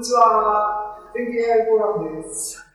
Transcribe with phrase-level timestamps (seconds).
[0.00, 0.96] にちは。
[1.14, 2.66] 全景 AI フォーラムです。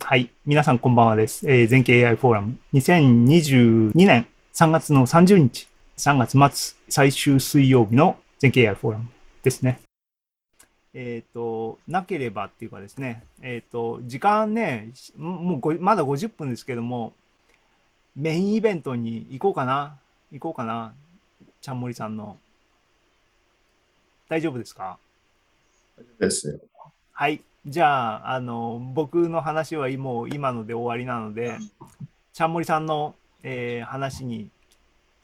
[0.00, 0.30] はい。
[0.46, 1.46] 皆さんこんばんはです。
[1.46, 2.56] えー、全景 AI フォーラム。
[2.72, 5.68] 2022年3月の30日、
[5.98, 9.08] 3月末、最終水曜日の全景 AI フォーラム
[9.42, 9.80] ですね。
[10.94, 14.88] えっ、ー、と、なければっていうかですね、えっ、ー、と、時間ね、
[15.18, 17.12] もうまだ50分ですけども、
[18.16, 19.98] メインイベントに行こうかな。
[20.32, 20.94] 行こうかな。
[21.60, 22.38] ちゃんもりさんの。
[24.30, 24.96] 大丈夫ですか？
[26.18, 26.60] ですよ。
[27.12, 27.42] はい。
[27.64, 31.58] じゃあ、あの、僕の話はもう今ので終わりなので、
[32.32, 34.50] ちゃんもりさんの、えー、話に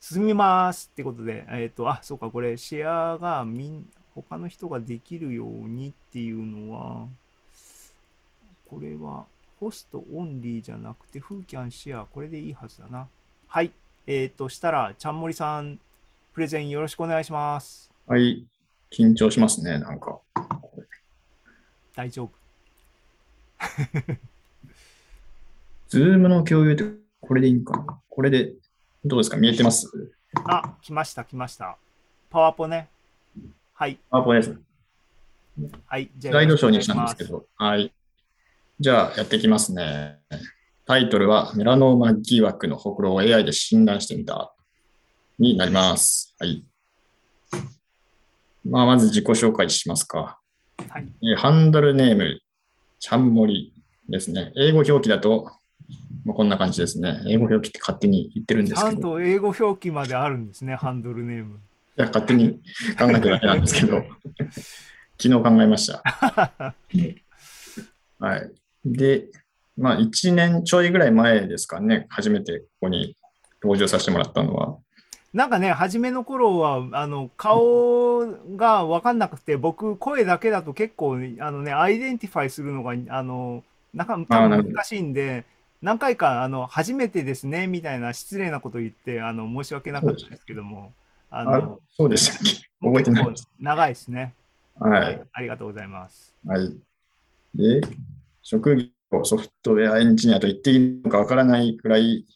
[0.00, 7.08] 進みますってことで、えっ、ー、と、あ、そうか、これ、シェアがみん、他の人ができるようにっていうのは、
[8.68, 9.26] これは、
[9.58, 13.08] ホストオンリーじゃなくて、フーキャンシェア、これでいいはずだな。
[13.48, 13.72] はい。
[14.06, 15.80] えっ、ー、と、したら、ちゃんもりさん、
[16.32, 17.90] プレゼンよろしくお願いします。
[18.06, 18.46] はい。
[18.92, 20.20] 緊張しますね、なんか。
[21.98, 22.30] 大丈夫。
[25.88, 26.84] ズームの共有って
[27.20, 27.76] これでいいんか？
[27.76, 28.52] なこれで、
[29.04, 29.36] どうですか？
[29.36, 29.90] 見えてます？
[30.44, 31.76] あ、来ました、来ました。
[32.30, 32.88] パワポね。
[33.74, 33.98] はい。
[34.10, 34.56] パワポです。
[35.86, 36.08] はい。
[36.16, 37.92] じゃあ、スライドショーにしたんですけど、はい。
[38.78, 40.20] じゃあ、やっていきますね。
[40.86, 44.54] タイトルは、メラノーマ疑惑のほくろを AI で診断してみた
[45.40, 46.36] になります。
[46.38, 46.64] はい。
[48.64, 50.38] まあ、まず自己紹介しますか。
[50.88, 52.40] はい、えハンドルネーム、
[52.98, 53.72] ちゃんもり
[54.08, 54.52] ですね。
[54.56, 55.50] 英語表記だと、
[56.24, 57.20] まあ、こんな感じですね。
[57.26, 58.90] 英語表記って勝手に言ってるんですけど。
[58.90, 61.56] ちゃんと英語表記まであるんですね、ハンドルネーム。
[61.56, 62.60] いや、勝手に
[62.98, 64.04] 考えただけなんですけど、
[65.20, 66.02] 昨日考えました。
[68.20, 68.50] はい。
[68.84, 69.26] で、
[69.76, 73.16] まあ、1年ちょいぐらい前ですかね、初めてここに
[73.62, 74.78] 登場させてもらったのは。
[75.38, 83.62] なんかね、初めの頃は、あの、顔が分かんなくて、僕、声だけだと結構、あのね、 identify するのが、あの、
[83.94, 85.44] なんか、多分難しいんで、
[85.80, 90.92] 何回か、あの、初めてですね、みたいな失礼なこと言って、あの、申し訳なかったですけども、
[91.30, 94.34] あの、そうでしたっけ覚えてない長いですね。
[94.74, 95.22] はい。
[95.32, 96.34] ありがとうございます。
[96.44, 96.76] はい。
[97.54, 97.80] で、
[98.42, 98.74] 職
[99.12, 102.26] 業、ソフトウェアエンジニアと言っていいのかわからないくらい、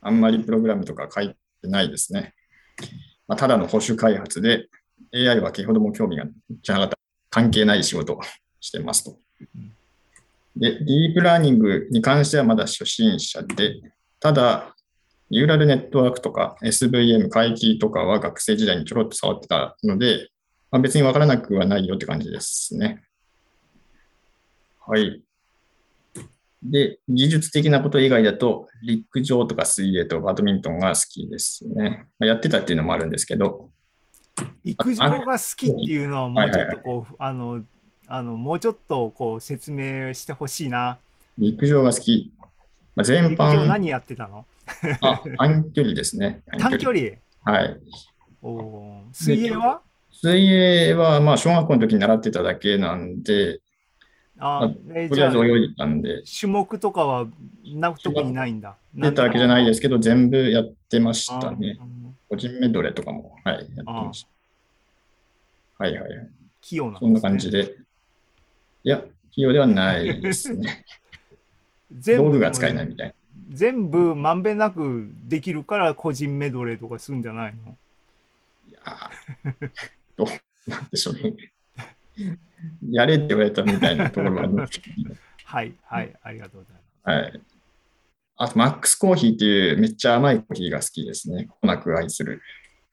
[0.00, 2.34] あんまりプログラムとか書いないですね。
[3.28, 4.68] まあ、ただの保守開発で、
[5.14, 6.24] AI は先ほども興味が
[6.62, 6.98] じゃなかった、
[7.30, 8.20] 関係ない仕事を
[8.60, 9.18] してますと。
[10.56, 13.80] で、ディープラーニングに関してはまだ初心者で、
[14.18, 14.74] ただ、
[15.30, 20.28] ニューラルネットワークとか SVM 回帰とかは学生時代にちょろっと触ってたので、
[20.72, 23.04] まあ、別にわからなくはないよって感じですね。
[24.86, 25.22] はい。
[26.62, 32.06] で、技術的なこと以外だと、陸上とか水泳とバドミントンが好きですね。
[32.18, 33.70] やってたっていうのもあるんですけど。
[34.64, 37.62] 陸上が好きっていうのはもうちょっとこう、あの、
[38.08, 40.98] あの、もうちょっとこう説明してほしいな。
[41.38, 42.32] 陸上が好き。
[42.94, 43.66] まあ、全般。
[43.66, 44.44] 何やってたの？
[45.00, 46.42] あ、短距離ですね。
[46.58, 47.12] 短距離？
[47.44, 47.80] はい。
[48.42, 49.80] お水泳は？
[50.12, 53.60] 水泳は、まあ、小学校の時に習ってただけなんで、
[54.40, 56.22] あ、えー、とりあえず泳いでたんで。
[56.40, 57.26] 種目とかは
[57.64, 58.76] な特にないんだ。
[58.94, 61.78] 出たわけじゃないですけど、全部やってましたね。
[62.28, 64.22] 個人メドレーとかも、はい、やってまし
[65.78, 65.84] た。
[65.84, 66.28] はいはいはい。
[66.60, 67.76] 器用な、ね、そんな感じで。
[68.82, 70.84] いや、器用ではないですね。
[71.92, 73.14] 道具が使えないみたいな。
[73.50, 77.76] 全部まんべんなくできるから個人メドレーとかするんじゃないの？
[78.68, 79.10] いや
[80.16, 81.34] どうなんでしょうね。
[82.90, 86.80] やれって言われたみたいなところがありますけど、 はい、はい、ありがとうございま
[87.12, 87.24] す。
[87.24, 87.42] はい。
[88.36, 91.48] あと、マックスコーヒーっていうめっちゃ甘いコーヒーが好きですね。
[91.60, 92.40] こなく愛する。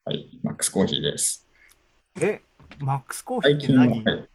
[0.04, 1.48] はい、マックスコーヒーです。
[2.20, 2.42] え、
[2.80, 4.30] マックスコーヒーって何、はい、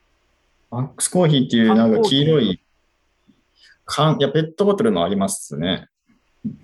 [0.70, 2.62] マックスコーヒーっていうなんか黄色い
[3.84, 5.88] 缶、いや、ペットボトルもありますね。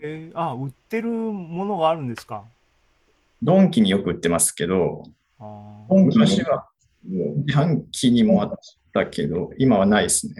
[0.01, 2.45] えー、あ、売ってるものがあるんですか？
[3.43, 5.05] ドンキによく売ってますけど、
[5.39, 5.47] ド
[5.91, 6.69] ンキは
[7.05, 8.59] 自販機にもあっ
[8.93, 10.35] たけど、 今はないですね。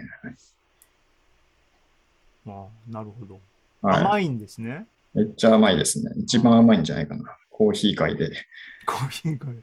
[2.47, 3.39] あなるほど、
[3.81, 4.03] はい。
[4.03, 4.87] 甘いんですね。
[5.13, 6.11] めっちゃ甘いですね。
[6.17, 7.23] 一番甘いんじゃないかな。
[7.49, 8.31] コーヒー界で。
[8.85, 9.55] コーヒー界。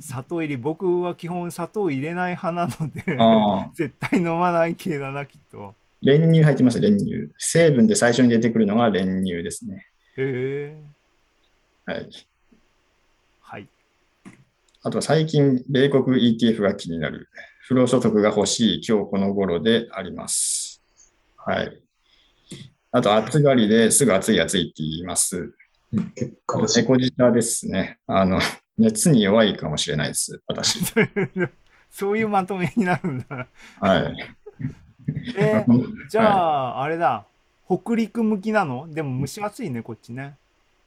[0.00, 3.02] 砂糖入り、僕は基本砂糖入れない派なので、
[3.74, 5.74] 絶対飲まない系だな、きっと。
[6.00, 7.30] 練乳入ってます、練乳。
[7.38, 9.86] 成分で最初に出てくるのが練乳ですね。
[10.16, 10.76] へえ。
[11.86, 12.08] はい。
[14.82, 17.28] あと最近、米国 ETF が気になる。
[17.62, 20.82] 不労所得が欲しい今日この頃であります。
[21.36, 21.82] はい。
[22.92, 25.52] あと、暑がりですぐ暑い暑いって言います。
[26.14, 26.66] 結構。
[26.76, 27.98] 猫舌ですね。
[28.06, 28.40] あの、
[28.78, 30.78] 熱に弱いかもしれないです、私。
[31.90, 33.48] そういうまとめになるんだ。
[33.80, 34.34] はい。
[35.36, 37.26] えうん じゃあ、あれだ。
[37.66, 38.88] 北陸向きなの？
[38.88, 40.36] でも蒸し暑いね、こっちね。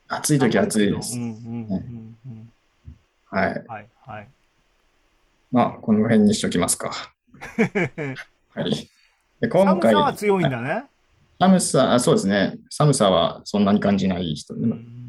[0.07, 1.23] 暑い時は暑いですうん。
[1.23, 2.53] うんうんうん。
[3.31, 3.65] はい。
[3.67, 4.29] はいはい。
[5.51, 6.91] まあ、この辺にしときますか。
[8.53, 8.89] はい。
[9.39, 10.85] で今回寒さ、は強いんだね。
[11.39, 12.59] 寒さ、あそうですね。
[12.69, 14.53] 寒さはそんなに感じない人。
[14.53, 15.01] うん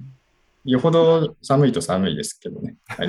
[0.64, 2.76] よほど寒いと寒いですけどね。
[2.86, 3.08] はい。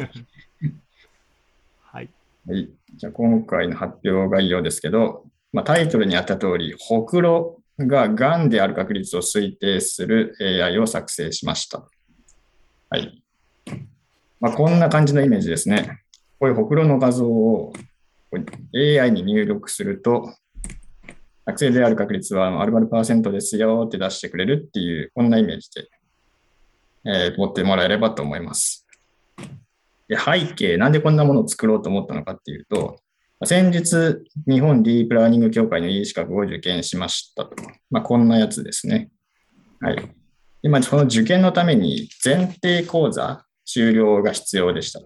[1.83, 2.09] はい。
[2.47, 11.87] はい、じゃあ今回の発表概要ですけど、まあ、タイトルにあった通り、ほくろががんである確率を推定する AI を作成しました。
[12.89, 13.22] はい。
[14.43, 16.01] まあ、こんな感じのイメージですね。
[16.37, 17.71] こういうほくろの画像を
[18.75, 20.33] AI に入力すると、
[21.45, 25.87] 作成である確率は〇〇パーセントですよって出してくれるっていう、こんなイメージで、
[27.05, 28.85] えー持ってもらえればと思います。
[30.09, 32.97] で背景、なんでこんなものを作ろうと思ったのかっていうと、
[33.45, 37.55] 先日、日本ディープラーニング協会の E 資格を受験しましたと。
[37.89, 39.09] まあ、こんなやつですね。
[39.79, 39.95] はい。
[40.61, 45.01] で、まあ、その受験のために前提講座終了が必要でした。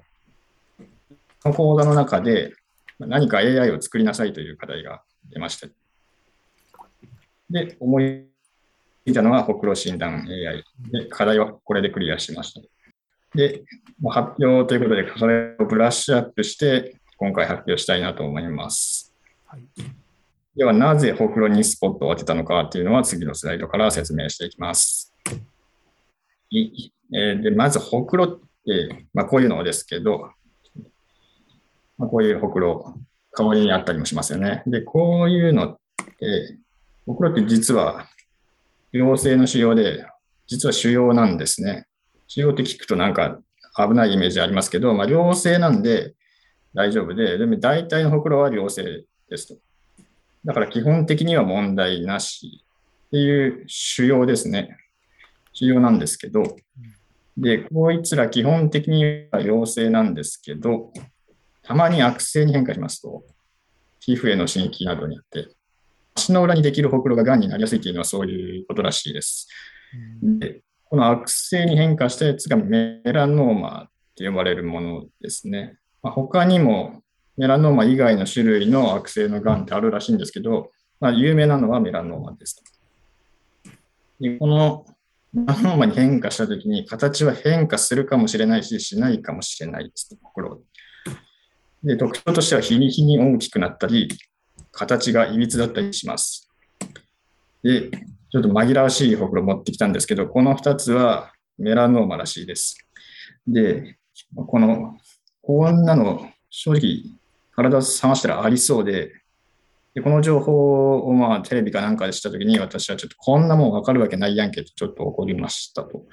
[1.42, 2.54] その講座の中で
[3.00, 5.68] まあ何か AI を作りなさいという課題が出ました。
[7.50, 8.26] で、思い
[9.06, 12.62] ついたのがほくろ診断 AI で、課題はこれでクリアしました。
[13.36, 13.64] で、
[14.10, 19.14] 発表ということで、それをブラッシュアップして、今回発表したいなと思います。
[19.46, 19.62] はい
[20.56, 25.14] では、なぜほくろにスポットを当てたのかというのは次のスライドから説明していきます。
[26.50, 30.30] いえーでまず、ほくろって、まあ、こういうのですけど、
[31.98, 32.96] まあ、こういうほくろ、
[33.32, 34.64] 顔にあったりもしますよね。
[34.68, 35.78] で、こういうのっ
[36.20, 36.58] て、
[37.06, 38.08] ほくろって実は、
[38.92, 40.06] 良性の腫瘍で、
[40.48, 41.86] 実は腫瘍なんですね。
[42.28, 43.40] 腫瘍って聞くとなんか
[43.76, 46.16] 危ないイメージありますけど、まあ、良性なんで
[46.74, 49.62] 大丈夫で、でも大体のほくろは良性ですと。
[50.46, 52.64] だから基本的には問題なし
[53.08, 54.78] っていう腫瘍ですね。
[55.54, 56.44] 腫瘍なんですけど、
[57.38, 60.92] で、こいつら基本的には良性なんですけど、
[61.62, 63.24] たまに悪性に変化しますと、
[64.00, 65.50] 皮膚への刺激などによって、
[66.16, 69.48] 足の裏にできるほくろが癌になりやすいというのはそういうことらしいです。
[70.22, 75.78] でこの悪性に変化したやつがメラノーマって呼ばれるものですね。
[76.02, 77.04] まあ、他にも
[77.36, 82.64] メラノーマ以外の種類の悪性のがんってあるらしいんですけど、まあ、有名なのはメラノーマです。
[84.20, 84.86] でこの
[85.38, 90.18] メラノーマに変化したときに形は変化するかもしれないし、しないかもしれないです。
[90.24, 90.64] ほくろ
[91.84, 94.10] で特徴としては日に日に大きくなったり、
[94.72, 96.50] 形がいびつだったりします。
[97.62, 97.92] で、
[98.32, 102.76] ちょっと紛らわしいほくろ持ってきたんですけど、この2つはメラノーマらしいです。
[103.46, 104.00] で、
[104.36, 104.98] この、
[105.44, 107.04] こんなの、正直、
[107.56, 109.12] 体を冷ましたらありそうで、
[109.98, 116.06] でこの情報をまあテレビかなんかでしたときに、私はちょっとこんなもんわかるわけないやんけとちょっと怒りましたと。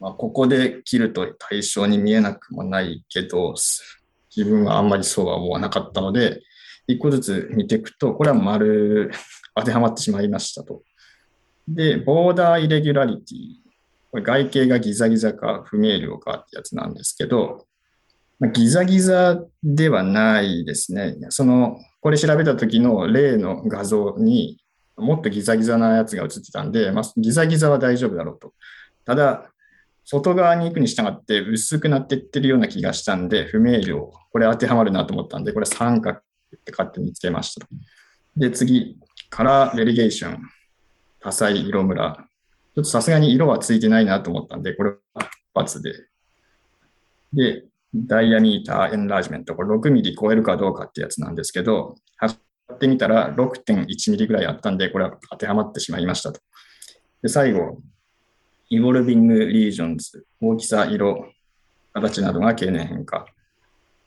[0.00, 3.54] まあ、ここで切ると対象に見えなくもないけど、
[4.34, 6.40] 自分はあんまりそうは思わなかったので、
[6.86, 9.10] 一個ずつ見ていくと、これは丸
[9.54, 10.82] 当てはまってしまいましたと。
[11.68, 13.62] で、ボーダーイレギュラリティ。
[14.10, 17.66] これ外形がギザギザか不明瞭かってやつなんですけど、
[18.38, 21.16] まあギザギザではないですね。
[21.30, 24.62] その、これ調べた時の例の画像に
[24.96, 28.52] もっとギザギザなやつが映ってたんで、まあ、ギザギザは大丈夫だろうと。
[29.04, 29.50] ただ、
[30.04, 34.10] 外側に行くに従って薄くなっていってるような気がしたんで、不明瞭。
[34.32, 36.20] これ当てはまるなと思ったんで、これ三角
[36.56, 37.66] って勝手につけました。
[38.36, 38.98] で、次、
[39.30, 40.38] カラーレリゲーション、
[41.20, 42.26] 多彩色ムラ。
[42.74, 45.92] ちょっとさすがに色はついてないなと思ったんで、これは×で。
[47.32, 52.38] で、ダイヤミーターエンラージメント、これ6ミリ超えるかどうかってやつなんですけど、測
[52.74, 56.40] ってみたら6.1ミリぐらいあったんで、これは当てはまってしまいましたと。
[57.22, 57.82] で、最後、
[58.70, 61.30] イボルビングリージョンズ、大きさ、色、
[61.92, 63.26] 形などが経年変化。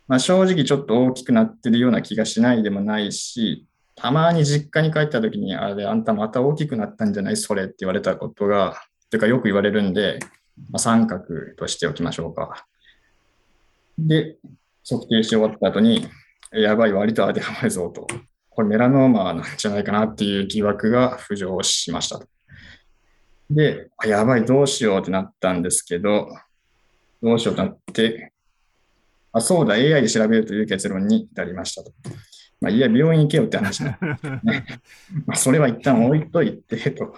[0.08, 7.38] まあ、正直ちょっと大きくなってるような気がしないでもないし、たまに実家に帰った時に、あれ、あんたまた大きくなったんじゃない？
[7.38, 8.76] それって言われたことが、
[9.10, 10.20] というかよく言われるんで、
[10.70, 11.24] まあ、三角
[11.58, 12.68] としておきましょうか。
[13.98, 14.38] で、
[14.88, 16.08] 測定し終わった後に、
[16.52, 18.06] やばい、割と当てはまるぞと。
[18.50, 22.22] これメラノーマなんじゃないかなっていう疑惑が浮上しました。
[23.50, 26.30] で、やばい、どうしようってなったんですけど、
[27.24, 28.34] どうしようとなって、
[29.36, 31.92] あ、そうだ、AI で調べるという結論に至りましたと。
[32.62, 34.66] まあ、いや、病院行けよって話なんですね。
[35.28, 37.14] まあ、それは一旦置いといてと。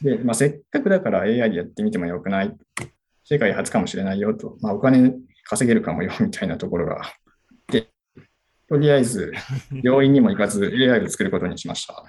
[0.00, 2.56] で、まあ、せっかくだから AI でやってみてもよくない。
[3.24, 4.56] 世界初かもしれないよと。
[4.62, 7.10] まあ、お金稼げるかもよみたいなところがあっ
[7.66, 7.88] て、
[8.66, 9.32] とりあえず、
[9.82, 12.02] 病院にも行かず AI を作ることにしました。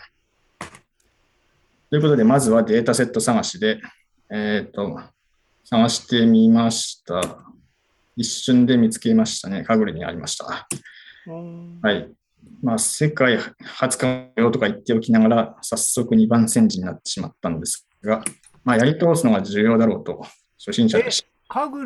[1.89, 3.81] ということで、まずはデータセット探しで、
[4.29, 5.01] えっ、と、
[5.65, 7.50] 探してみました。
[8.21, 9.63] 一瞬で見つけましたね。
[9.63, 10.67] カグルにありました。
[11.27, 12.09] うんはい。
[12.63, 18.23] まあ、世界初かよとか言っておきながら、早速2番煎じになってしまったんですが、
[18.63, 20.21] まあ、やり通すのが重要だろうと、
[20.57, 21.83] 初心者でしカグ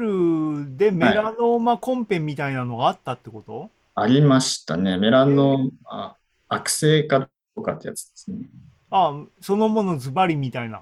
[0.57, 4.97] ルでメラノーマコンペみたいなのがあったってこと、ありましたね。
[4.97, 6.15] メラノ、あ
[6.49, 8.37] 悪性かどうかってやつですね。
[8.91, 10.81] あそのものズバリみたいな。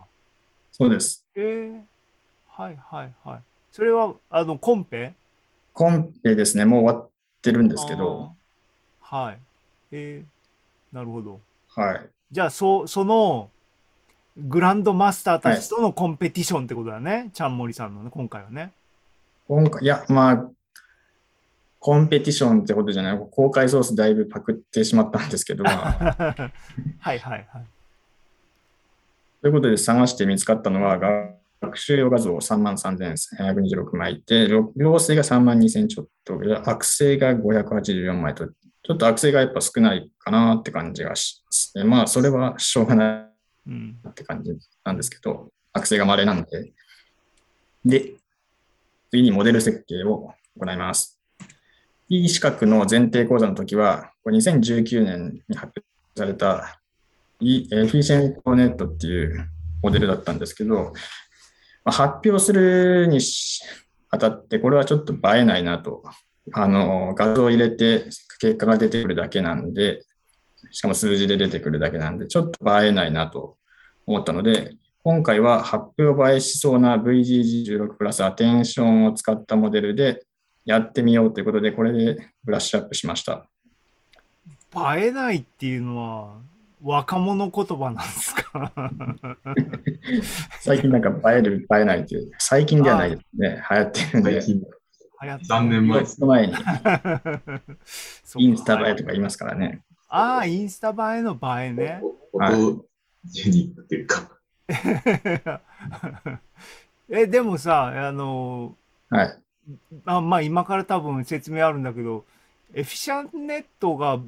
[0.71, 1.25] そうです。
[1.35, 1.81] えー、
[2.47, 3.39] はいはいはい。
[3.71, 5.13] それは、あの、コンペ？
[5.73, 7.09] コンペですね、もう終わっ
[7.41, 8.33] てるんですけど、
[9.01, 9.39] はい。
[9.91, 11.39] えー、なるほど。
[11.69, 12.09] はい。
[12.31, 13.49] じゃあ、そその、
[14.37, 17.29] グランドマスターたちとのコンペティションってことだね。
[17.33, 18.71] ちゃんもりさんのね、今回はね。
[19.47, 20.49] 今回、いや、まあ、
[21.79, 26.51] コンペティションってことじゃない、公開ソースだいぶパクってしまったんですけど、まあ、
[26.99, 27.65] はいはいはい。
[29.41, 30.97] ということで探して見つかったのは、
[31.63, 36.39] 学習用画像3万3126枚いて、良性が3万2000ちょっと、
[36.69, 41.83] 悪性が584枚と、ちょっと悪性がやっぱ少ないかなって感じがしますね。
[41.85, 43.33] まあ、それはしょうがない。
[44.09, 44.51] って感じ
[44.83, 46.73] なんですけど、悪性が稀なんで。
[47.85, 48.13] で、
[49.09, 51.19] 次にモデル設計を行います。
[52.09, 55.83] P 資格の前提講座の時は、2019年に発表
[56.15, 56.81] された
[57.39, 59.49] E- エフィシェントネットっていう
[59.81, 60.93] モデルだったんですけど、
[61.85, 63.19] 発表するに
[64.09, 66.03] あたって、これはちょっと映えないなと。
[66.51, 68.05] あの、画像を入れて
[68.39, 70.03] 結果が出てくるだけなんで、
[70.71, 73.57] しかも数字で出てくるだけなんで、ちょっと映えないなと
[74.05, 80.23] 思ったので、今回は発表映えしそうな VGG16 プラスアテンションを使ったモデルで
[80.65, 83.45] やってみようということで、これでブラッシュアップしました。
[84.95, 86.37] 映えないっていうのは、
[86.83, 88.71] 若者言葉なんですか？
[90.59, 94.55] 最近なんか映える、映えないっていう、最近ではないですね、流行ってるんで、最近、
[95.23, 96.03] 流行って残念前。
[96.19, 96.53] 前に。
[98.37, 99.81] インスタ映えとか言いますからね。
[100.09, 102.01] ああ、インスタ映えの映えね。
[103.25, 104.29] ジェニックっていうか、
[107.09, 108.75] え、でもさ、あの、
[109.09, 109.37] はい。
[110.05, 112.25] あまあ今から多分説明あるんだけど、
[112.73, 114.19] エフィシャンネットが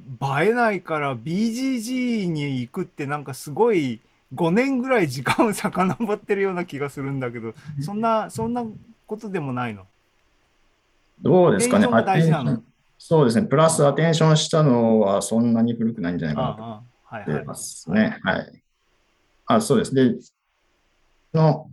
[0.41, 4.01] 映えないから BGG に行くってなんかすごい
[4.33, 8.63] 5年ぐらい時間を遡ってるような気がするんだけど、そんな、そんな
[9.07, 9.87] ことでもないの？
[11.21, 11.87] どうですかね、
[12.97, 17.45] そうですね、プラスアテンションしたのはそんなに古くないんじゃないかなと思ってはい。
[17.45, 18.19] ますね。
[18.23, 18.63] はい。
[19.45, 19.93] あ、そうです。
[19.95, 20.15] で、
[21.33, 21.69] の、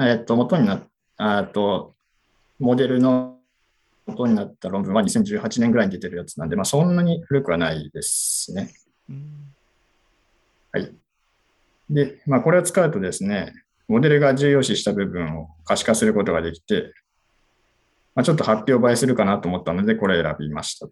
[0.00, 0.82] えっと、元になっ
[1.16, 1.94] あと、
[2.58, 3.38] モデルの
[4.06, 8.72] 元になった論文は2018年ぐらいに出てるやつなんで、まあ、そんなに古くはないですね。
[9.08, 9.52] うん
[10.72, 10.90] はい。
[11.90, 13.52] で、まあ、これを使うとですね、
[13.88, 16.94] モデルが重要視した部分を可視化することができて、
[18.14, 20.88] まあ、ちょっと発表映えするかなと思ったので、これ選びました。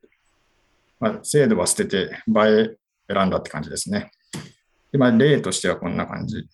[1.01, 1.97] まあ、精度は捨てて、
[2.29, 2.77] 映
[3.09, 4.11] え選んだって感じですね。
[4.93, 6.47] で、まあ、例としてはこんな感じ。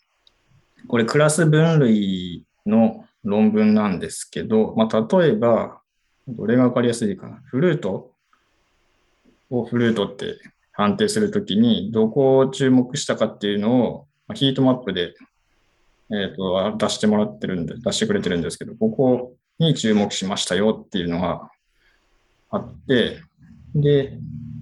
[0.86, 5.80] これ、クラス分類の論文なんですけど、まあ、例えば、
[6.28, 7.40] どれがわかりやすいかな。
[7.46, 8.12] フルート？
[9.48, 10.38] をフルートって
[10.72, 15.14] 判定するときに、どこを注目したかっていうのを、まヒートマップで、
[16.10, 21.48] えー、と出してもらってるんで、出してくれてるんですけど、ここに注目しましたよっていうのが
[22.50, 23.20] あって、
[23.74, 24.18] で、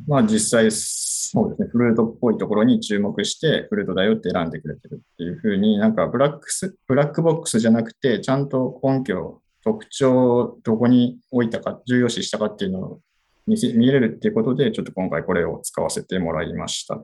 [0.06, 13.00] まあ実際、そうですね、フルートっぽいところに注目して、フルートだよって選んでくれてるっていうふうに、なんかブラックス、ブラックボックスじゃなくて、ちゃんと根拠、特徴、どこに置いたか、重要視したかっていうのを
[13.46, 17.00] 見せ見れるっていうことで、ちょっと今回これを使わせてもらいました。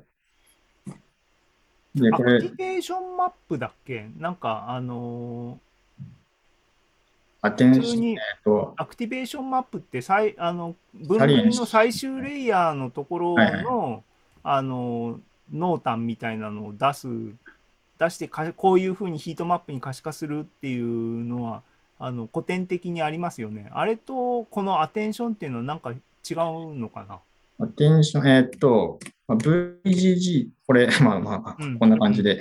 [1.95, 4.09] で、これ、activation map だっけ？
[4.19, 5.59] なんか、あの
[7.41, 14.03] attention 普通にと、 activation map って最あの分類の最終レイヤーのところの、はいはい
[14.43, 15.21] あの
[15.53, 17.09] 濃淡みたいなのを出す
[17.99, 21.63] 出してかこういうふうにヒートマップに可視化するっていうのは
[22.03, 23.71] あの古典的にありますよね。
[23.73, 25.99] あれとこの attention っていうのはなんか違う
[26.75, 27.21] のかな？
[27.63, 32.41] attention、えーっと、まあ VGG、これ、 まあまあうん、こんな感じで、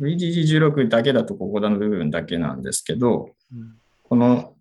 [0.00, 3.74] VGG16 だけだとここの部分だけなんですけど、うん。
[4.02, 4.54] この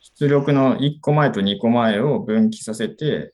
[0.00, 3.32] 出力の1個前と2個前を分岐させて、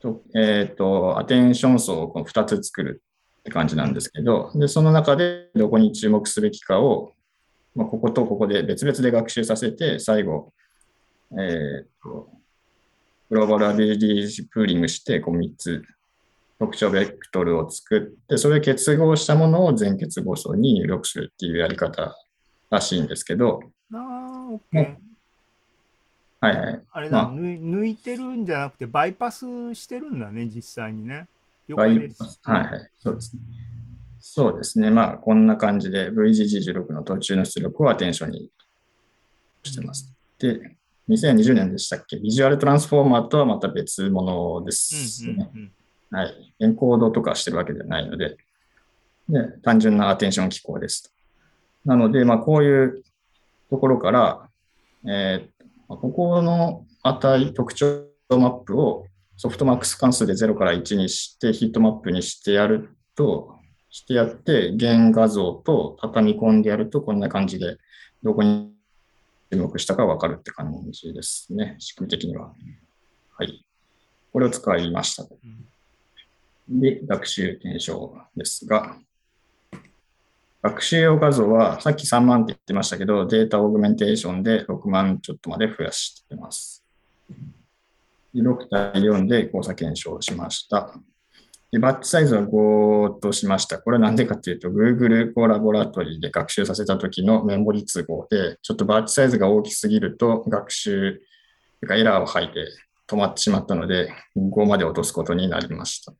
[0.00, 3.02] とえっ、と、アテンション層をこの2つ作る
[3.40, 7.14] って感じなんですけど、で、その中でどこに注目すべきかを、
[7.76, 10.52] まあ、こことここで別々で学習させて、最後、
[11.38, 12.30] えっ、と、
[13.28, 15.82] グローバルアビリティプーリングして、こう3つ
[16.58, 22.16] 特徴ベクトルを作って、それを結合したものを全結合層に入力するっていうやり方
[22.70, 23.60] らしいんですけど、
[23.92, 24.96] あーオッケー
[26.40, 26.82] はいはい。
[26.92, 31.26] あれだ、まあ抜いてるんじゃなくてバイパスしてるんだね実際にね。
[31.68, 32.40] 了バイ解です。
[32.42, 32.90] はいはい。
[32.98, 33.42] そうですね。
[34.28, 34.90] そうですね。
[34.90, 38.50] まあ、こんな感じで VGG16 の途中の出力をアテンションに
[39.62, 40.12] してます。
[40.38, 40.76] で、
[41.08, 42.18] 2020年でしたっけ？
[42.18, 45.50] ビジュアルトランスフォーマーとはまた別物ですうんうんね。
[45.54, 45.72] うん
[46.10, 46.54] はい。
[46.60, 48.36] エンコードとかしてるわけではないので、
[49.28, 51.12] で単純なアテンション機構です。
[51.84, 53.02] なので、まあ、こういう
[53.70, 54.48] ところから、
[55.06, 59.06] えーまあここの値、特徴マップを
[59.36, 63.55] ソフトマックス関数で0から1にして、ヒートマップにしてやると、
[63.96, 67.78] してやって、原画像と畳み込んでやると、こんな感じで、
[68.22, 68.70] どこに
[69.50, 72.52] 注目したかわかるって感じですね、仕組み的には。
[73.38, 73.64] はい。
[74.34, 75.24] これを使いました。
[76.68, 78.98] で、学習検証ですが、
[80.62, 86.84] 学習用画像はさっき3万って言ってましたけど、データオーグメンテーションで6万ちょっとまで増やしてます。
[88.34, 90.92] 6対4で交差検証しました。
[91.72, 93.78] でバッチサイズは5としました。
[93.78, 101.20] これはなんでかっていうと、Google コラボラトリーで学習させた時のメモリ都合で、ちょっとバッチサイズが大きすぎると学習、
[101.80, 102.66] とかエラーを吐いて
[103.08, 106.12] 止まってしまったので、5まで落とすことになりました。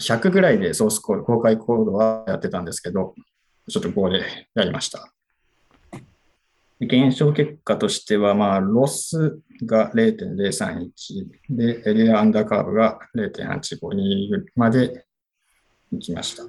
[0.00, 3.14] 100ぐらいでソースコード、公開コードはやってたんですけど、
[3.68, 5.13] ちょっと5でやりました。
[6.80, 10.90] で検証結果としては、まあ、ロスが0.031
[11.50, 15.06] で、エリアアンダーカーブが0.852まで
[15.92, 16.42] 行きました。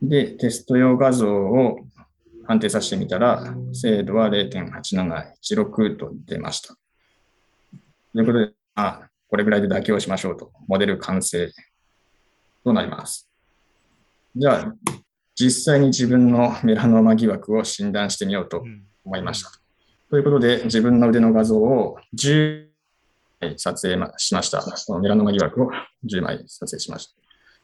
[0.00, 1.78] で、テスト用画像を
[2.46, 6.74] 判定させてみたら、精度は0.8716と出ました。
[8.14, 11.50] ということで、まあ、これぐらいで妥協しましょうと、モデル完成
[12.64, 13.28] となります。
[14.34, 14.74] じゃあ、
[15.34, 19.50] 実際に自分のメラノーマ疑惑を診断してみようとうん思いました。
[20.10, 22.68] ということで、自分の腕の画像を10
[23.40, 24.62] 枚撮影しました。
[24.62, 25.70] このメラノマ疑惑を
[26.04, 27.14] 10枚撮影しました。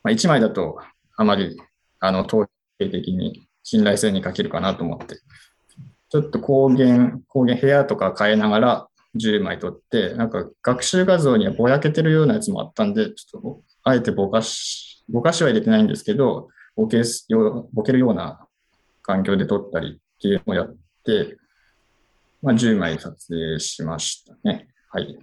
[0.02, 0.78] まあ、1枚だと
[1.16, 1.60] あまり
[2.00, 2.48] あの統
[2.78, 5.16] 計的に信頼性に欠けるかなと思って、
[6.08, 18.46] ちょっと光源、光源部屋とか変えながら10枚撮って、なんか学習画像にはぼやけてるようなやつもあったんで、ちょっとあえてぼかし、ぼかしは入れてないんですけど、ぼけすよぼけるような
[19.02, 20.78] 環境で撮ったりっていうのをやって、
[22.42, 24.68] まあ、10枚撮影しましたね。
[24.90, 25.18] はい。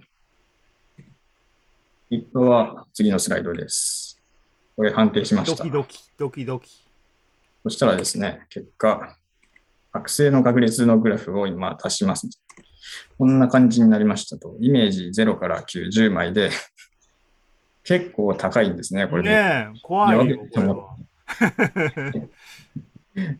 [2.10, 4.20] 一方は次のスライドです。
[4.76, 5.62] これ判定しました。
[5.62, 6.88] ドキドキ、ドキドキ。
[7.64, 9.16] そしたらですね、結果、
[9.92, 12.28] 学生の確率のグラフを今足します。
[13.18, 14.56] こんな感じになりましたと。
[14.60, 16.50] イメージ0から9、10枚で、
[17.84, 19.30] 結構高いんですね、これで。
[19.30, 20.96] ねえ、怖いよ。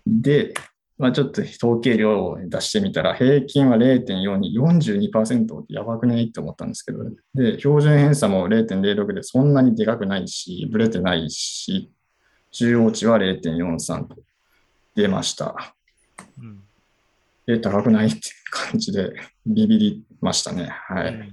[0.07, 0.53] で、
[0.98, 11.92] まあ、ちょっと統計量を出してみたら、平均は0.42、42%ってやばくないって思ったんですけど、で、標準偏差も0.06でそんなにでかくないし、ブレてないし、
[12.50, 14.16] 中央値は0.43と
[14.96, 15.74] 出ました。
[16.40, 16.62] うん
[17.48, 19.11] で、高くないって感じで
[19.46, 20.68] ビビりましたね。
[20.68, 21.32] はい。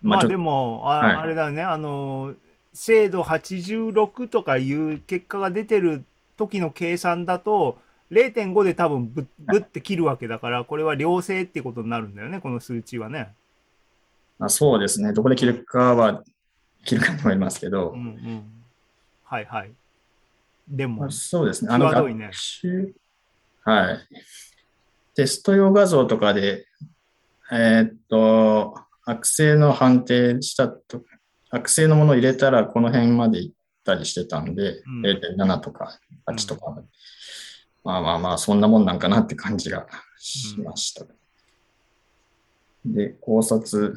[0.00, 2.32] まあでも、あ,、はいあれだね、あの、
[2.72, 6.04] 精度86とかいう結果が出てる
[6.42, 7.78] 時の計算だと、
[8.10, 13.34] 0.5で多分ぶぶって切るわけだから、これは良性ってことになるんだよね、この数値はね。
[14.38, 15.12] まあ、そうですね。
[15.12, 16.22] どこで切るかは
[16.84, 18.42] 切るかと思いますけどうん、うん。
[19.24, 19.72] はいはい。
[20.68, 21.72] でもまあ、、そうですね。
[21.72, 22.30] あの、ね
[23.64, 23.98] はい。
[25.14, 26.66] テスト用画像とかで、
[27.50, 28.74] えーっと、
[29.04, 31.02] 悪性の判定したと、
[31.50, 36.82] 悪性のものを入れたらこの辺まで行ったりしてたんで、うん0.7とか8とか、
[37.84, 39.86] まあまあまあ、そんなもんなんかなって感じが
[40.18, 41.04] しました。
[42.84, 43.94] で、考察、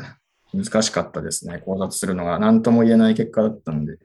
[0.53, 1.59] 難しかったですね。
[1.59, 3.97] 考察するのが何とも言えない結果だったんで、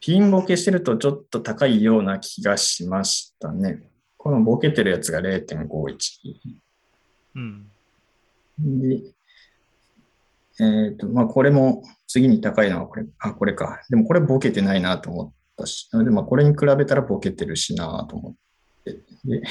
[0.00, 3.82] ピンボケしてるとちょっと高いような気がしましたね。
[4.18, 5.96] このボケてるやつが0.51。
[7.36, 7.70] うん。
[8.58, 9.02] で、
[10.60, 13.82] えっ、と、まあ、これも次に高いのはこれ、あ、これか。
[13.90, 18.34] でもこれボケてないなと思ったし、でま、これに比べたらボケてるしなと思っ
[18.84, 18.92] て。
[19.24, 19.42] で、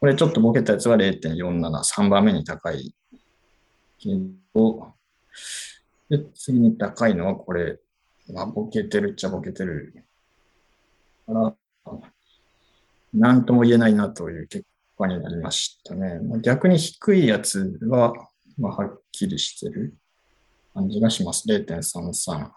[0.00, 2.94] これちょっとボケたやつは0.47、3番目に高い
[3.98, 4.10] け
[4.54, 4.94] ど、
[6.10, 7.78] で、次に高いのはこれ、
[8.32, 10.04] まあ、ボケてるっちゃボケてる。
[11.26, 11.54] から、
[13.14, 14.66] なんとも言えないなという結
[14.98, 16.20] 果になりましたね。
[16.42, 18.12] 逆に低いやつは、
[18.58, 19.94] まあ、はっきりしてる
[20.74, 21.48] 感じがします。
[21.48, 22.50] 0.33。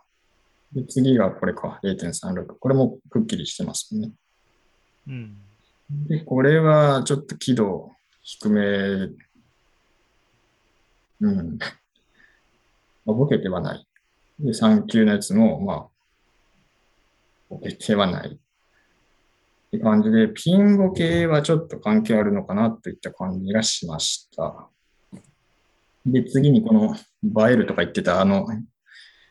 [0.73, 2.55] で、次がこれか、0.36。
[2.59, 4.11] これもくっきりしてますね。
[5.07, 5.37] うん。
[6.07, 8.61] で、これはちょっと輝度低め。
[11.21, 11.57] うん。
[13.05, 13.87] まあ、ボケてはない。
[14.39, 15.87] で、3級のやつも、まあ、
[17.49, 18.29] ボケてはない。
[18.29, 18.37] っ
[19.71, 24.69] て感じで、ピンボケはちょっと関係あるのかなといった感じがしました。
[26.05, 26.95] で、次にこの
[27.49, 28.47] 映えるとか言ってたあの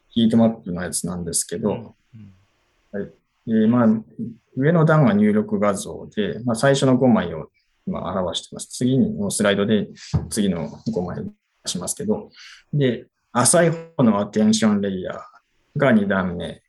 [0.09, 1.71] ヒートマップのやつなんですけど、
[2.15, 2.35] うん
[3.47, 3.89] でまあ、
[4.57, 7.51] 上の段は入力画像で、まあ、最初の5枚を
[7.87, 8.69] 今表してます。
[8.69, 9.89] 次のスライドで
[10.31, 11.25] 次の5枚
[11.67, 12.31] しますけど、
[12.73, 16.63] で、浅い方のアテンションレイヤーが2段目。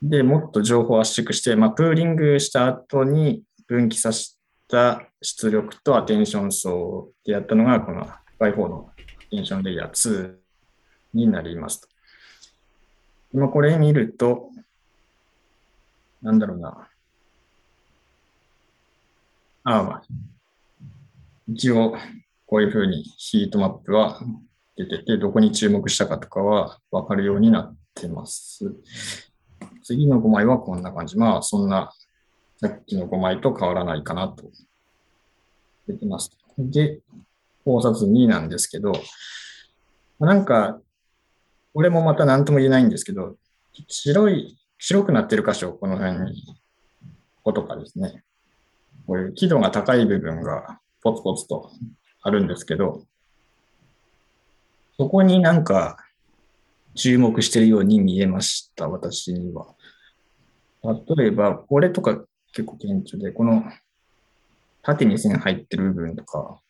[0.00, 4.36] で、もっと情報を圧縮して、まあ、プーリングした後に分岐させ
[4.68, 8.06] た出力とアテンション層でやったのが、この
[8.42, 8.90] 赤い方の
[9.30, 10.34] テンションレイヤー2
[11.14, 11.88] になりますと。
[13.32, 14.50] 今これ見ると、
[16.22, 16.88] なんだろうな。
[19.62, 20.02] ああ、まあ。
[21.48, 21.94] 一応、
[22.46, 24.20] こういうふうにヒートマップは
[24.76, 28.74] 出てて、どこに注目したかとかはわかるようになってます。
[29.84, 31.16] 次の5枚はこんな感じ。
[31.16, 31.92] まあ、そんな、
[32.56, 34.50] さっきの5枚と変わらないかなと。
[35.86, 36.30] 出てます。
[36.58, 37.00] で、
[37.64, 38.92] 考察2なんですけど、
[40.18, 40.80] なんか、
[41.74, 43.36] これもまた何とも言えないんですけど、
[43.88, 46.54] 白い、白くなってる箇所、この辺に、こ
[47.44, 48.22] ことかですね。
[49.06, 51.70] こういう輝度が高い部分がポツポツと
[52.20, 53.04] あるんですけど、
[54.96, 55.96] そこになんか
[56.94, 59.74] 注目してるように見えました、私には。
[61.16, 63.64] 例えば、これとか結構顕著で、この
[64.82, 66.60] 縦に線入ってる部分とか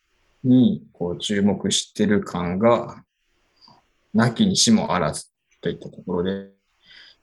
[0.44, 3.04] にこう注目してる感が、
[4.14, 5.26] なきにしもあらず
[5.60, 6.50] といったところで、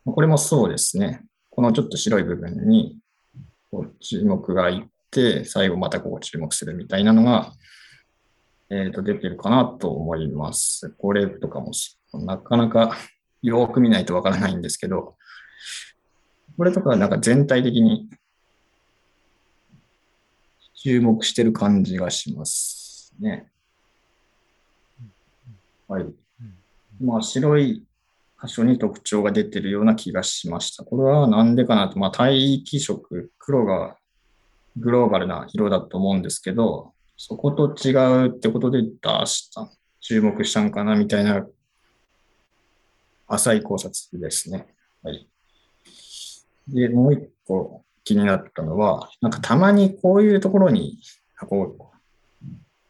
[0.06, 1.24] これもそうですね。
[1.50, 2.98] このちょっと白い部分に
[3.70, 7.52] こう注目がいって、最後またここ注目するみたいなのが、
[8.72, 10.92] えっ、と、出てるかなと思います。
[11.00, 11.72] これとかも
[12.14, 12.96] なかなか
[13.42, 15.16] よく見ないとわからないんですけど、
[16.58, 18.10] これとかなんか全体的に
[20.76, 22.79] 注目してる感じがします
[23.20, 23.50] ね。
[25.88, 26.06] はい。
[27.02, 27.84] まあ、白い
[28.42, 30.84] 箇所に特徴が出てるような気がしました。
[30.84, 33.98] これはなんでかなと、まあ、帯域色、黒が
[34.78, 37.92] グローバルな色だと思うんですけど、そこと違
[38.26, 38.90] うってことで出
[39.26, 41.46] した、注目したんかなみたいな
[43.28, 44.68] 浅い考察ですね。
[45.04, 45.28] はい。
[46.68, 50.98] で、もう一個気になったのは、なんかたまにこういうところに、
[51.48, 51.89] こう、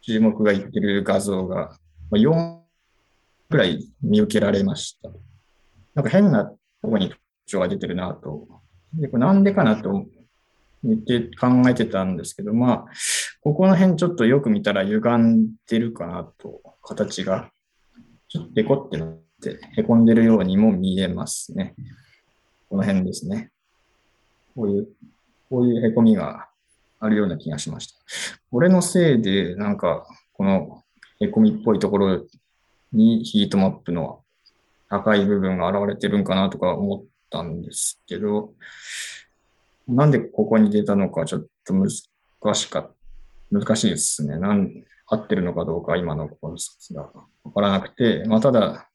[0.01, 1.77] 注目がいってる画像が、
[2.11, 2.59] 4
[3.49, 5.09] くらい見受けられました。
[5.95, 8.47] なんか変なとこに特徴が出てるなと。
[8.93, 10.05] で、これなんでかなと
[10.83, 12.85] 見て考えてたんですけど、まあ、
[13.41, 17.51] ここの辺ちょっとよく見たら歪んでるかなと、形が。
[18.27, 21.75] ちょっとデコってなって、へこんでるようにも見えますね。
[22.69, 23.51] この辺ですね。
[24.55, 24.87] こういう、
[25.49, 26.48] こういうへこみが
[26.99, 27.95] あるような気がしました。
[28.51, 30.83] これのせいで、なんか、この
[31.19, 32.25] へこみっぽいところ
[32.93, 34.23] にヒートマップの
[34.89, 38.53] 高い部分が現れてるんかなとか思ったんですけど、
[39.87, 41.89] なんでここに出たのかちょっと難
[42.55, 42.91] しかっ、
[43.51, 44.37] 難しいですね。
[44.37, 44.71] なん、
[45.07, 47.09] 合ってるのかどうか今のこの説が
[47.43, 48.89] わからなくて、まあ、ただ、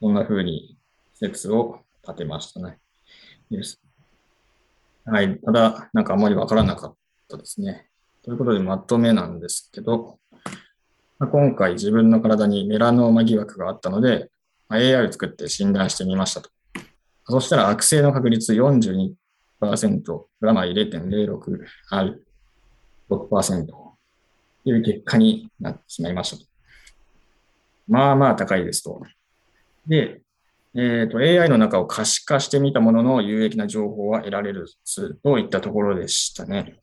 [0.00, 0.78] こんな風に
[1.14, 2.78] 説を立てましたね。
[5.04, 5.38] はい。
[5.40, 6.96] ただ、なんかあまりわからなかっ
[7.36, 7.88] ですね。
[8.22, 10.18] ということで、まとめなんですけど、
[11.18, 14.30] まあ今回自分の体にメラノーマ疑惑があったので、
[14.68, 16.50] ま AI を作って診断してみましたと。
[17.28, 19.14] そしたら悪性の確率42%、
[19.60, 22.26] プラマイ0.06ある
[23.10, 23.96] 6%と
[24.64, 26.44] いう結果になってしまいましたと。
[27.88, 29.02] まあまあ高いですと。
[29.86, 30.20] で、
[30.74, 34.66] えーと、AI の中を可視化してみたものの有益な情報は得られる
[35.22, 36.78] といったところでしたね。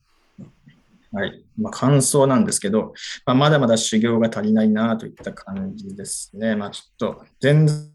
[1.14, 1.46] はい。
[1.60, 2.94] まあ、感想なんですけど、
[3.26, 6.56] まあ、まだまだ修行が足りないなといった感じですね。
[6.56, 7.94] まあ、ちょっと、全然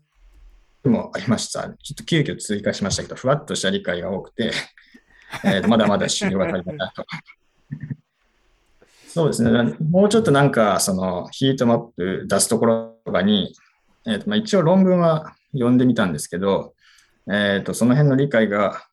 [0.85, 1.63] もありました。
[1.63, 4.53] ちょっと急遽追加しましたけど、ふわっとした理解が多くて、
[5.45, 7.05] えーまだまだ修行が足りないなと。
[9.09, 9.75] そうですね。
[9.91, 13.53] もうちょっとなんか、そのヒートマップ出すところとかに、
[14.07, 16.75] えーとまあ、一応論文は読んでみたんですけど、
[17.31, 18.85] えーとその辺の理解が、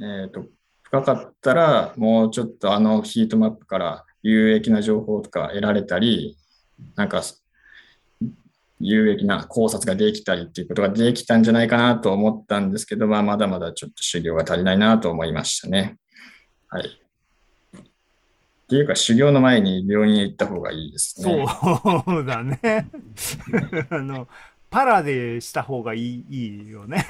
[0.00, 0.46] えーと
[0.90, 6.36] 深かったら、もうちょっとあのヒートマップから有益な情報とか得られたり、
[6.96, 7.22] なんか
[8.80, 15.96] 有益な考察ができたりっていうことができたんじゃないかなと思ったんですけど、まあ、まだまだちょっと修行が足りないなと思いましたね。
[16.68, 16.86] はい。
[16.88, 17.82] っ
[18.68, 21.46] ていうか、修行の前に病院へ行った方がいいですね。
[21.46, 22.58] そうだね。
[23.90, 24.26] あの、
[24.70, 27.06] パラでした方がいいいいよね。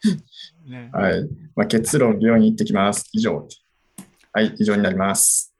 [0.70, 1.28] ねはい。
[1.54, 3.08] まあ、結論、病院に行ってきます。
[3.12, 3.46] 以上。
[4.32, 5.52] はい、以上になります。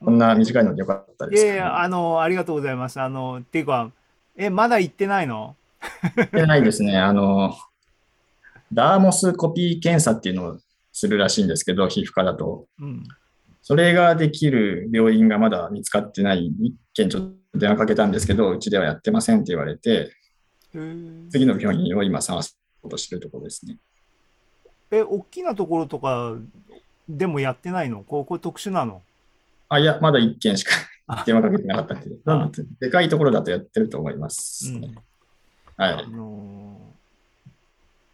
[0.00, 1.54] こんな短いのでよかったですか、ね。
[1.54, 3.00] いやいや、あの、ありがとうございます。
[3.00, 3.90] あの、っていうか、
[4.36, 5.56] え、まだ行ってないの？
[6.16, 6.98] 行ってないですね。
[6.98, 7.56] あの、
[8.72, 10.58] ダーモスコピー検査っていうのを
[10.92, 12.66] するらしいんですけど、皮膚科だと。
[12.80, 13.04] うん。
[13.62, 16.46] それができる病院がまだ見つかってない。
[16.60, 20.12] 一件ちょっと電話かけたんですけど、うちではやってませんって言われて、
[21.30, 23.76] 次の病院を今探そうとしてるところですね。
[24.90, 26.34] え、大きなところとか
[27.08, 28.02] でもやってないの？
[28.02, 29.02] こうこれ特殊なの？
[29.68, 30.72] あ、いや、まだ一件しか
[31.06, 34.72] あ電話かけてなかったんで、あでかいところだとやってると思います。
[34.72, 34.94] うん。
[35.76, 36.10] あはい。
[36.10, 36.80] の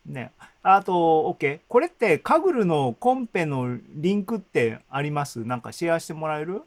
[0.09, 0.33] ーね。
[0.63, 1.61] あと、OK。
[1.67, 5.45] これって、カグルのコンペのリンクってあります？
[5.45, 6.63] なんかシェアしてもらえる？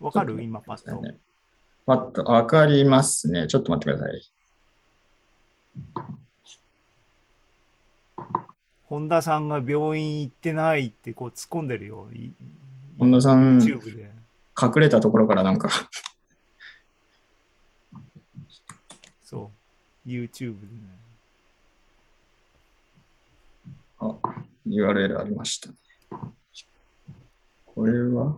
[0.00, 0.42] わかる？
[0.42, 1.02] 今パッと。
[1.86, 3.46] パッと、わかりますね。
[3.48, 4.22] ちょっと待ってください。
[8.90, 12.08] 本田さんが病院行ってないってこう突っ込んでるよ。
[12.12, 12.32] い
[12.98, 13.78] 本田さん、隠。
[14.80, 15.70] れたところからなんか、
[19.22, 19.52] そ
[20.04, 20.08] う。
[20.08, 20.82] YouTube でね。
[24.00, 24.16] あ、
[24.66, 25.76] URL ありましたね。
[27.64, 28.36] これは、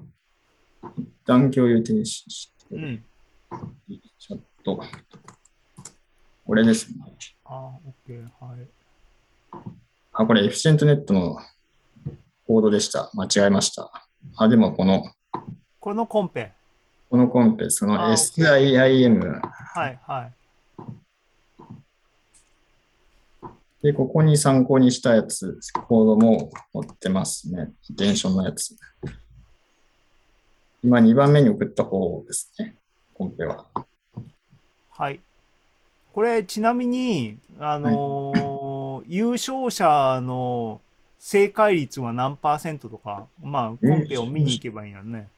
[0.98, 3.04] 一旦共有停止して、うん。
[4.18, 4.84] ちょっと、
[6.44, 6.98] これですね。
[7.46, 7.72] あ、
[8.06, 8.28] OK。
[8.38, 8.68] はい。
[10.14, 11.38] あ、これエフィシェントネットの
[12.46, 13.10] コードでした。
[13.14, 13.90] 間違えました。
[14.36, 15.04] あ、でもこの、
[15.80, 16.52] これのコンペ。
[17.08, 20.32] このコンペ、そのあ SIIM はいはい。
[23.82, 27.72] で、ここに参考にしたやつ、コードも載ってますね。
[27.96, 28.76] テンションのやつ。
[30.84, 32.76] 今2番目に送った方ですね。
[33.14, 33.66] コンペは。
[34.90, 35.20] はい。
[36.12, 38.51] これ、ちなみに、あのー
[39.06, 40.80] 優勝者の
[41.18, 45.28] 正解率は何パーセントとか、まあ、コンペを見に行けばいいよね。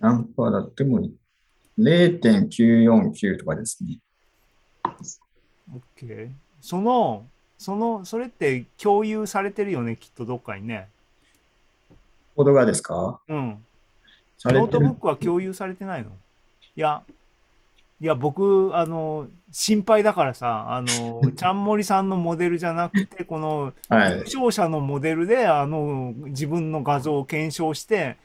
[0.00, 1.08] 何パーだっても
[1.78, 3.98] 0.949とかですね。
[6.00, 6.30] OK。
[6.60, 7.26] その、
[7.58, 10.88] その、それって共有されてるよね、きっとどっかにね。
[12.36, 13.20] コードがですか？
[13.28, 13.64] うん。
[14.44, 16.10] ノートブックは共有されてないの？
[16.76, 17.02] いや、
[18.00, 24.12] いや、僕、あの、心配だからさ、あの、 ちゃんもりさんのモデルじゃなくて、この、はい。
[24.12, 28.16] 優勝者のモデルで、あの、自分の画像を検証して、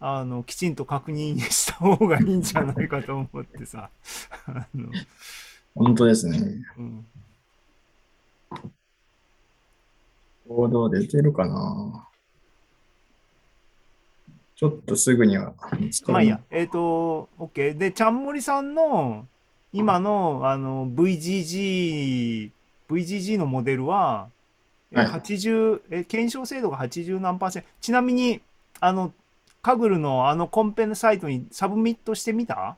[0.00, 3.90] あの、きちんと確認した方がいいんじゃないかと思ってさ。
[4.46, 4.90] あの、
[5.74, 6.38] 本当ですね。
[6.78, 7.06] うん。
[10.48, 12.08] コード出てるかな
[14.60, 15.54] ちょっとすぐには
[16.06, 16.38] まあいいや。
[16.50, 17.78] えっ、と、OK。
[17.78, 19.26] で、ちゃんもりさんの、
[19.72, 22.50] 今の、あの、VGG、
[22.90, 24.28] VGG のモデルは、
[24.92, 27.68] えはい80、え、検証精度が80何パーセント。
[27.80, 28.42] ちなみに、
[28.80, 29.14] あの、
[29.62, 32.76] Kaggle のあのコンペのサイトに submit してみた？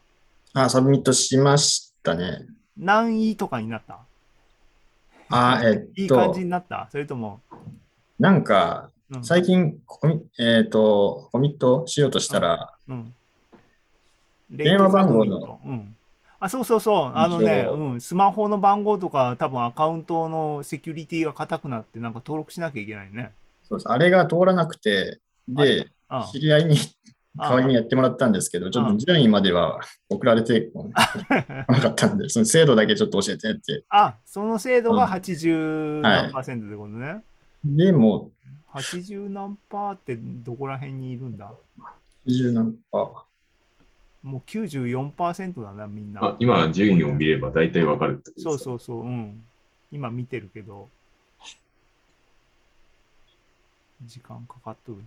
[0.53, 2.47] あ、 submit しましたね。
[2.79, 3.99] 何位とかになった？
[5.31, 6.87] あ、えっといい感じ、になった？
[6.93, 7.41] それとも、
[8.21, 13.15] なんか、うん、最近コミ、えっと、コミットしようとしたら、うん。
[14.51, 15.61] 電話番号の。
[16.41, 17.13] あ、そうそうそう。
[17.15, 18.01] あのね、そううん。
[18.01, 23.33] スマホの番号とか、多分アカウントのセキュリティが硬くなって、なんか登録しなきゃいけないね。
[23.69, 23.89] そうです。
[23.89, 26.77] あれが通らなくて、で、あ知り合いに
[27.39, 30.91] あ代わりにやってもらったんですけど、ちょっと順位までは送られて こ
[31.69, 33.85] なかったんで、その制度だけちょっと教えてって。
[33.89, 37.23] あ、その精度がうん80何パーセントってことね。
[37.65, 38.31] で、も
[38.73, 41.53] 80何パーってどこら辺にいるんだ？
[41.79, 41.83] う、
[42.27, 43.23] 20何パー。
[44.23, 46.25] もう94%だな、みんな。
[46.25, 49.45] あ今、順位を見れば大体わかるってことですかそうそうそう、うん。
[49.91, 50.89] 今見てるけど、
[54.05, 55.05] 時間かかっとるな。